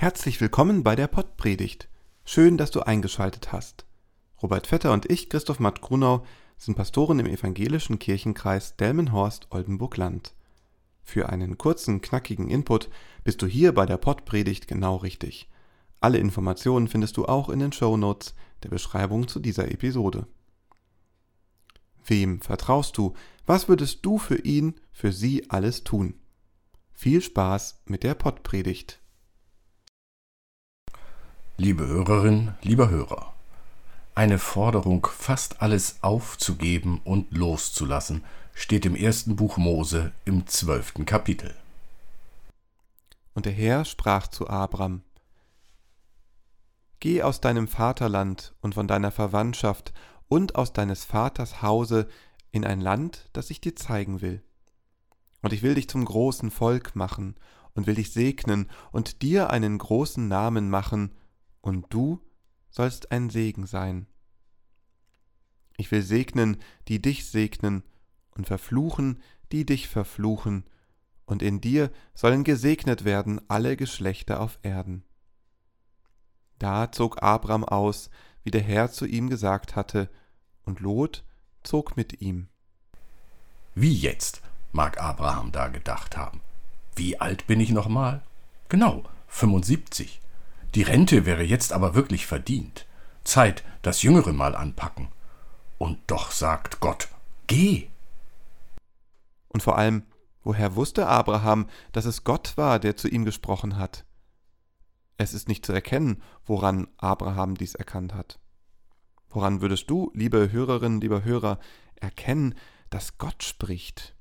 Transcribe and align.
Herzlich 0.00 0.40
willkommen 0.40 0.84
bei 0.84 0.94
der 0.94 1.08
Pottpredigt. 1.08 1.88
Schön, 2.24 2.56
dass 2.56 2.70
du 2.70 2.82
eingeschaltet 2.82 3.50
hast. 3.50 3.84
Robert 4.40 4.68
Vetter 4.68 4.92
und 4.92 5.10
ich, 5.10 5.28
Christoph 5.28 5.58
Matt 5.58 5.80
Grunau, 5.80 6.24
sind 6.56 6.76
Pastoren 6.76 7.18
im 7.18 7.26
evangelischen 7.26 7.98
Kirchenkreis 7.98 8.76
Delmenhorst-Oldenburg-Land. 8.76 10.34
Für 11.02 11.30
einen 11.30 11.58
kurzen, 11.58 12.00
knackigen 12.00 12.48
Input 12.48 12.90
bist 13.24 13.42
du 13.42 13.48
hier 13.48 13.74
bei 13.74 13.86
der 13.86 13.96
Pottpredigt 13.96 14.68
genau 14.68 14.94
richtig. 14.94 15.50
Alle 16.00 16.18
Informationen 16.18 16.86
findest 16.86 17.16
du 17.16 17.26
auch 17.26 17.48
in 17.48 17.58
den 17.58 17.72
Show 17.72 17.96
Notes 17.96 18.36
der 18.62 18.68
Beschreibung 18.68 19.26
zu 19.26 19.40
dieser 19.40 19.68
Episode. 19.68 20.28
Wem 22.06 22.40
vertraust 22.40 22.96
du? 22.98 23.14
Was 23.46 23.68
würdest 23.68 24.06
du 24.06 24.18
für 24.18 24.38
ihn, 24.38 24.76
für 24.92 25.10
sie 25.10 25.50
alles 25.50 25.82
tun? 25.82 26.14
Viel 26.92 27.20
Spaß 27.20 27.82
mit 27.86 28.04
der 28.04 28.14
Pottpredigt. 28.14 29.00
Liebe 31.60 31.88
Hörerin, 31.88 32.54
lieber 32.62 32.88
Hörer, 32.88 33.34
eine 34.14 34.38
Forderung, 34.38 35.08
fast 35.12 35.60
alles 35.60 35.96
aufzugeben 36.02 37.00
und 37.02 37.36
loszulassen, 37.36 38.22
steht 38.54 38.86
im 38.86 38.94
ersten 38.94 39.34
Buch 39.34 39.56
Mose 39.56 40.12
im 40.24 40.46
zwölften 40.46 41.04
Kapitel. 41.04 41.52
Und 43.34 43.44
der 43.44 43.52
Herr 43.52 43.84
sprach 43.84 44.28
zu 44.28 44.48
Abram, 44.48 45.02
Geh 47.00 47.22
aus 47.24 47.40
deinem 47.40 47.66
Vaterland 47.66 48.54
und 48.60 48.74
von 48.74 48.86
deiner 48.86 49.10
Verwandtschaft 49.10 49.92
und 50.28 50.54
aus 50.54 50.72
deines 50.72 51.04
Vaters 51.04 51.60
Hause 51.60 52.06
in 52.52 52.64
ein 52.64 52.80
Land, 52.80 53.30
das 53.32 53.50
ich 53.50 53.60
dir 53.60 53.74
zeigen 53.74 54.20
will. 54.20 54.44
Und 55.42 55.52
ich 55.52 55.62
will 55.62 55.74
dich 55.74 55.88
zum 55.88 56.04
großen 56.04 56.52
Volk 56.52 56.94
machen 56.94 57.34
und 57.74 57.88
will 57.88 57.96
dich 57.96 58.12
segnen 58.12 58.70
und 58.92 59.22
dir 59.22 59.50
einen 59.50 59.76
großen 59.76 60.28
Namen 60.28 60.70
machen, 60.70 61.10
und 61.60 61.86
du 61.90 62.20
sollst 62.70 63.12
ein 63.12 63.30
Segen 63.30 63.66
sein. 63.66 64.06
Ich 65.76 65.90
will 65.90 66.02
segnen, 66.02 66.58
die 66.88 67.00
dich 67.00 67.26
segnen, 67.26 67.82
und 68.30 68.46
verfluchen, 68.46 69.20
die 69.52 69.66
dich 69.66 69.88
verfluchen, 69.88 70.64
und 71.24 71.42
in 71.42 71.60
dir 71.60 71.90
sollen 72.14 72.44
gesegnet 72.44 73.04
werden 73.04 73.40
alle 73.48 73.76
Geschlechter 73.76 74.40
auf 74.40 74.58
Erden. 74.62 75.04
Da 76.58 76.90
zog 76.90 77.22
Abram 77.22 77.64
aus, 77.64 78.10
wie 78.44 78.50
der 78.50 78.62
Herr 78.62 78.90
zu 78.90 79.06
ihm 79.06 79.28
gesagt 79.28 79.76
hatte, 79.76 80.08
und 80.64 80.80
Lot 80.80 81.24
zog 81.62 81.96
mit 81.96 82.20
ihm. 82.20 82.48
Wie 83.74 83.94
jetzt, 83.94 84.40
mag 84.72 85.00
Abraham 85.00 85.52
da 85.52 85.68
gedacht 85.68 86.16
haben. 86.16 86.40
Wie 86.96 87.20
alt 87.20 87.46
bin 87.46 87.60
ich 87.60 87.70
nochmal? 87.70 88.22
Genau, 88.68 89.04
75. 89.28 90.20
Die 90.74 90.82
Rente 90.82 91.24
wäre 91.26 91.42
jetzt 91.42 91.72
aber 91.72 91.94
wirklich 91.94 92.26
verdient. 92.26 92.86
Zeit, 93.24 93.64
das 93.82 94.02
Jüngere 94.02 94.32
mal 94.32 94.54
anpacken. 94.54 95.08
Und 95.78 95.98
doch 96.06 96.30
sagt 96.30 96.80
Gott, 96.80 97.08
geh. 97.46 97.88
Und 99.48 99.62
vor 99.62 99.78
allem, 99.78 100.02
woher 100.44 100.76
wusste 100.76 101.06
Abraham, 101.06 101.68
dass 101.92 102.04
es 102.04 102.24
Gott 102.24 102.56
war, 102.56 102.78
der 102.78 102.96
zu 102.96 103.08
ihm 103.08 103.24
gesprochen 103.24 103.78
hat? 103.78 104.04
Es 105.16 105.34
ist 105.34 105.48
nicht 105.48 105.66
zu 105.66 105.72
erkennen, 105.72 106.22
woran 106.44 106.86
Abraham 106.96 107.56
dies 107.56 107.74
erkannt 107.74 108.14
hat. 108.14 108.38
Woran 109.30 109.60
würdest 109.60 109.90
du, 109.90 110.10
liebe 110.14 110.52
Hörerinnen, 110.52 111.00
lieber 111.00 111.24
Hörer, 111.24 111.58
erkennen, 111.96 112.54
dass 112.90 113.18
Gott 113.18 113.42
spricht? 113.42 114.14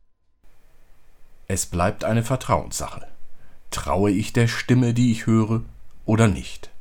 Es 1.48 1.66
bleibt 1.66 2.04
eine 2.04 2.24
Vertrauenssache. 2.24 3.08
Traue 3.72 4.12
ich 4.12 4.34
der 4.34 4.48
Stimme, 4.48 4.94
die 4.94 5.12
ich 5.12 5.28
höre, 5.28 5.64
oder 6.08 6.28
nicht. 6.28 6.72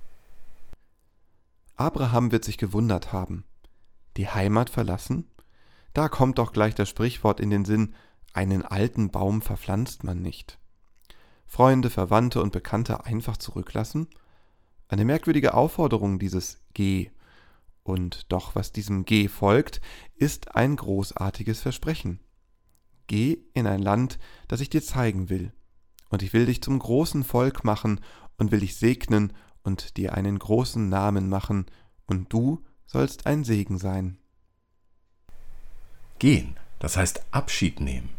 Abraham 1.77 2.33
wird 2.33 2.45
sich 2.45 2.57
gewundert 2.57 3.13
haben. 3.13 3.45
Die 4.17 4.29
Heimat 4.29 4.71
verlassen? 4.71 5.29
Da 5.93 6.09
kommt 6.09 6.39
doch 6.39 6.53
gleich 6.53 6.75
das 6.75 6.89
Sprichwort 6.89 7.41
in 7.41 7.51
den 7.51 7.67
Sinn, 7.67 7.95
einen 8.33 8.63
alten 8.63 9.11
Baum 9.11 9.43
verpflanzt 9.43 10.05
man 10.05 10.23
nicht. 10.23 10.59
Freunde, 11.45 11.91
Verwandte 11.91 12.41
und 12.41 12.53
Bekannte 12.53 13.05
einfach 13.05 13.37
zurücklassen? 13.37 14.07
Eine 14.89 15.05
merkwürdige 15.05 15.55
Aufforderung 15.55 16.19
dieses 16.19 16.61
Geh. 16.73 17.11
Und 17.83 18.31
doch, 18.31 18.55
was 18.55 18.73
diesem 18.73 19.05
Geh 19.05 19.29
folgt, 19.29 19.81
ist 20.15 20.55
ein 20.55 20.77
großartiges 20.77 21.61
Versprechen. 21.61 22.21
Geh 23.07 23.39
in 23.55 23.67
ein 23.67 23.83
Land, 23.83 24.19
das 24.49 24.61
ich 24.61 24.71
dir 24.71 24.83
zeigen 24.83 25.31
will, 25.31 25.53
und 26.11 26.23
ich 26.23 26.33
will 26.33 26.47
dich 26.47 26.63
zum 26.63 26.79
großen 26.79 27.25
Volk 27.25 27.65
machen 27.65 28.01
und 28.39 28.53
will 28.53 28.61
dich 28.61 28.77
segnen 28.77 29.33
und 29.63 29.97
dir 29.97 30.15
einen 30.15 30.39
großen 30.39 30.89
Namen 30.89 31.29
machen, 31.29 31.67
und 32.07 32.33
du 32.33 32.65
sollst 32.87 33.27
ein 33.27 33.43
Segen 33.43 33.79
sein. 33.79 34.19
Gehen, 36.19 36.57
das 36.79 36.97
heißt 36.97 37.25
Abschied 37.33 37.81
nehmen, 37.81 38.11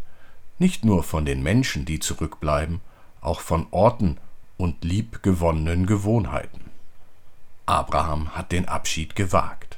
nicht 0.60 0.84
nur 0.84 1.04
von 1.04 1.26
den 1.26 1.42
Menschen, 1.42 1.86
die 1.86 2.00
zurückbleiben, 2.00 2.82
auch 3.22 3.40
von 3.40 3.68
Orten 3.72 4.18
und 4.58 4.84
liebgewonnenen 4.84 5.86
Gewohnheiten. 5.86 6.66
Abraham 7.66 8.36
hat 8.36 8.52
den 8.52 8.68
Abschied 8.68 9.16
gewagt. 9.16 9.78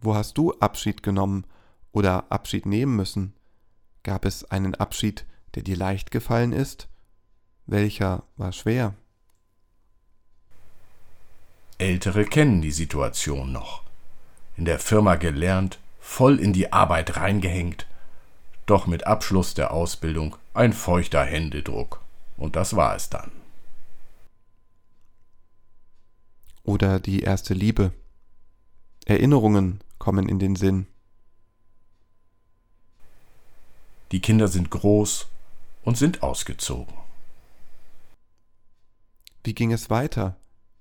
Wo 0.00 0.14
hast 0.14 0.36
du 0.36 0.52
Abschied 0.58 1.02
genommen 1.02 1.46
oder 1.92 2.30
Abschied 2.30 2.66
nehmen 2.66 2.96
müssen? 2.96 3.34
Gab 4.02 4.24
es 4.24 4.44
einen 4.44 4.74
Abschied, 4.74 5.24
der 5.54 5.62
dir 5.62 5.76
leicht 5.76 6.10
gefallen 6.10 6.52
ist? 6.52 6.88
Welcher 7.66 8.24
war 8.36 8.52
schwer? 8.52 8.94
Ältere 11.78 12.24
kennen 12.24 12.62
die 12.62 12.70
Situation 12.70 13.52
noch. 13.52 13.82
In 14.56 14.64
der 14.64 14.78
Firma 14.78 15.16
gelernt, 15.16 15.78
voll 16.00 16.38
in 16.38 16.52
die 16.52 16.72
Arbeit 16.72 17.16
reingehängt, 17.16 17.86
doch 18.66 18.86
mit 18.86 19.06
Abschluss 19.06 19.54
der 19.54 19.72
Ausbildung 19.72 20.36
ein 20.54 20.72
feuchter 20.72 21.24
Händedruck. 21.24 22.00
Und 22.36 22.56
das 22.56 22.76
war 22.76 22.94
es 22.94 23.10
dann. 23.10 23.30
Oder 26.64 27.00
die 27.00 27.20
erste 27.20 27.54
Liebe. 27.54 27.92
Erinnerungen 29.04 29.80
kommen 29.98 30.28
in 30.28 30.38
den 30.38 30.56
Sinn. 30.56 30.86
Die 34.12 34.20
Kinder 34.20 34.46
sind 34.46 34.70
groß 34.70 35.26
und 35.84 35.96
sind 35.96 36.22
ausgezogen. 36.22 36.94
Wie 39.44 39.54
ging 39.54 39.72
es 39.72 39.90
weiter? 39.90 40.36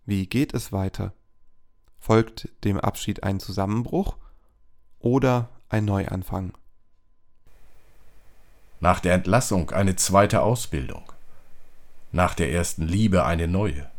Wie 0.06 0.28
geht 0.28 0.54
es 0.54 0.72
weiter? 0.72 1.14
Folgt 2.00 2.48
dem 2.64 2.80
Abschied 2.80 3.24
ein 3.24 3.40
Zusammenbruch 3.40 4.18
oder 5.00 5.50
ein 5.70 5.86
Neuanfang? 5.86 6.54
Nach 8.80 9.00
der 9.00 9.16
Entlassung 9.16 9.72
eine 9.72 9.96
zweite 9.96 10.44
Ausbildung. 10.44 11.12
Nach 12.12 12.36
der 12.36 12.52
ersten 12.52 12.84
Liebe 12.88 13.26
eine 13.26 13.48
neue. 13.48 13.90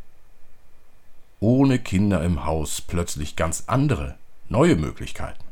Ohne 1.41 1.81
Kinder 1.81 2.23
im 2.23 2.44
Haus 2.44 2.81
plötzlich 2.81 3.34
ganz 3.34 3.65
andere, 3.67 4.17
neue 4.49 4.77
Möglichkeiten. 4.77 5.43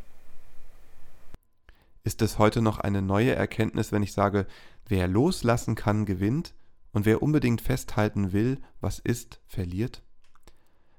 Ist 2.05 2.23
es 2.23 2.39
heute 2.39 2.63
noch 2.63 2.79
eine 2.79 3.03
neue 3.03 3.35
Erkenntnis, 3.35 3.91
wenn 3.91 4.05
ich 4.05 4.13
sage, 4.13 4.47
wer 4.87 5.09
loslassen 5.09 5.75
kann, 5.75 6.07
gewinnt? 6.07 6.55
Und 6.93 7.05
wer 7.07 7.23
unbedingt 7.23 7.61
festhalten 7.61 8.33
will, 8.33 8.61
was 8.81 8.99
ist, 8.99 9.41
verliert? 9.47 10.03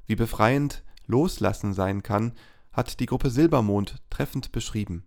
Wie 0.05 0.15
befreiend 0.15 0.83
Loslassen 1.05 1.73
sein 1.73 2.03
kann, 2.03 2.33
hat 2.71 2.99
die 2.99 3.05
Gruppe 3.05 3.29
Silbermond 3.29 4.01
treffend 4.09 4.51
beschrieben. 4.51 5.03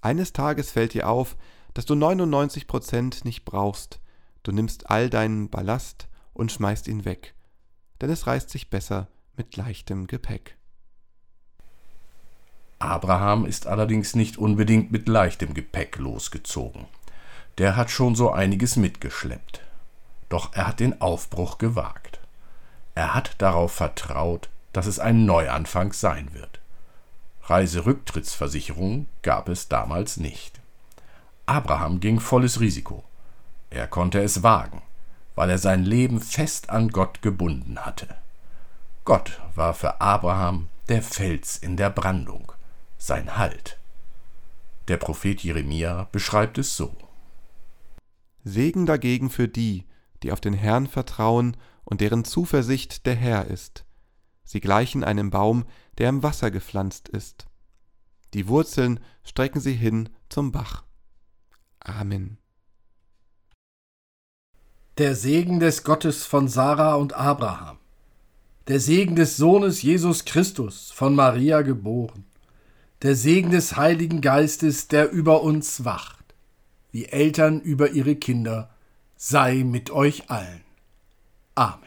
Eines 0.00 0.32
Tages 0.32 0.70
fällt 0.70 0.94
dir 0.94 1.08
auf, 1.08 1.36
dass 1.74 1.86
du 1.86 1.94
99 1.94 2.66
Prozent 2.66 3.24
nicht 3.24 3.44
brauchst. 3.44 4.00
Du 4.42 4.52
nimmst 4.52 4.90
all 4.90 5.10
deinen 5.10 5.50
Ballast 5.50 6.08
und 6.32 6.52
schmeißt 6.52 6.88
ihn 6.88 7.04
weg, 7.04 7.34
denn 8.00 8.10
es 8.10 8.26
reißt 8.26 8.50
sich 8.50 8.70
besser 8.70 9.08
mit 9.36 9.56
leichtem 9.56 10.06
Gepäck. 10.06 10.56
Abraham 12.78 13.46
ist 13.46 13.66
allerdings 13.66 14.14
nicht 14.14 14.36
unbedingt 14.36 14.92
mit 14.92 15.08
leichtem 15.08 15.54
Gepäck 15.54 15.96
losgezogen. 15.96 16.86
Der 17.58 17.74
hat 17.74 17.90
schon 17.90 18.14
so 18.14 18.30
einiges 18.30 18.76
mitgeschleppt. 18.76 19.65
Doch 20.28 20.52
er 20.54 20.66
hat 20.66 20.80
den 20.80 21.00
Aufbruch 21.00 21.58
gewagt. 21.58 22.20
Er 22.94 23.14
hat 23.14 23.34
darauf 23.38 23.72
vertraut, 23.72 24.48
dass 24.72 24.86
es 24.86 24.98
ein 24.98 25.24
Neuanfang 25.24 25.92
sein 25.92 26.32
wird. 26.34 26.60
Reiserücktrittsversicherung 27.44 29.06
gab 29.22 29.48
es 29.48 29.68
damals 29.68 30.16
nicht. 30.16 30.60
Abraham 31.46 32.00
ging 32.00 32.18
volles 32.18 32.60
Risiko. 32.60 33.04
Er 33.70 33.86
konnte 33.86 34.20
es 34.20 34.42
wagen, 34.42 34.82
weil 35.36 35.50
er 35.50 35.58
sein 35.58 35.84
Leben 35.84 36.20
fest 36.20 36.70
an 36.70 36.88
Gott 36.88 37.22
gebunden 37.22 37.78
hatte. 37.78 38.16
Gott 39.04 39.40
war 39.54 39.74
für 39.74 40.00
Abraham 40.00 40.68
der 40.88 41.02
Fels 41.02 41.56
in 41.56 41.76
der 41.76 41.90
Brandung, 41.90 42.52
sein 42.98 43.36
Halt. 43.36 43.78
Der 44.88 44.96
Prophet 44.96 45.42
Jeremia 45.42 46.08
beschreibt 46.10 46.58
es 46.58 46.76
so. 46.76 46.96
Segen 48.44 48.86
dagegen 48.86 49.30
für 49.30 49.48
die, 49.48 49.84
die 50.22 50.32
auf 50.32 50.40
den 50.40 50.54
Herrn 50.54 50.86
vertrauen 50.86 51.56
und 51.84 52.00
deren 52.00 52.24
Zuversicht 52.24 53.06
der 53.06 53.14
Herr 53.14 53.46
ist. 53.46 53.84
Sie 54.44 54.60
gleichen 54.60 55.04
einem 55.04 55.30
Baum, 55.30 55.64
der 55.98 56.08
im 56.08 56.22
Wasser 56.22 56.50
gepflanzt 56.50 57.08
ist. 57.08 57.46
Die 58.34 58.48
Wurzeln 58.48 59.00
strecken 59.24 59.60
sie 59.60 59.74
hin 59.74 60.08
zum 60.28 60.52
Bach. 60.52 60.84
Amen. 61.80 62.38
Der 64.98 65.14
Segen 65.14 65.60
des 65.60 65.84
Gottes 65.84 66.24
von 66.24 66.48
Sarah 66.48 66.94
und 66.94 67.12
Abraham. 67.12 67.78
Der 68.68 68.80
Segen 68.80 69.14
des 69.14 69.36
Sohnes 69.36 69.82
Jesus 69.82 70.24
Christus, 70.24 70.90
von 70.90 71.14
Maria 71.14 71.62
geboren. 71.62 72.24
Der 73.02 73.14
Segen 73.14 73.50
des 73.50 73.76
Heiligen 73.76 74.20
Geistes, 74.20 74.88
der 74.88 75.10
über 75.10 75.42
uns 75.42 75.84
wacht, 75.84 76.34
wie 76.90 77.04
Eltern 77.04 77.60
über 77.60 77.90
ihre 77.90 78.16
Kinder, 78.16 78.75
sei 79.16 79.64
mit 79.64 79.90
euch 79.90 80.30
allen. 80.30 80.62
Amen. 81.54 81.82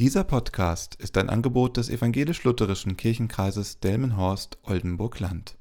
Dieser 0.00 0.24
Podcast 0.24 0.96
ist 0.96 1.16
ein 1.16 1.30
Angebot 1.30 1.76
des 1.76 1.88
evangelisch-lutherischen 1.88 2.96
Kirchenkreises 2.96 3.78
Delmenhorst-Oldenburg-Land. 3.78 5.56